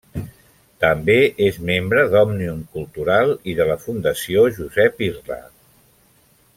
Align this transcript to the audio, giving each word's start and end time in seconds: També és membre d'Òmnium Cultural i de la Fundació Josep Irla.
També 0.85 1.17
és 1.47 1.59
membre 1.69 2.05
d'Òmnium 2.15 2.63
Cultural 2.77 3.37
i 3.53 3.57
de 3.63 3.69
la 3.73 3.79
Fundació 3.87 4.49
Josep 4.57 5.09
Irla. 5.11 5.43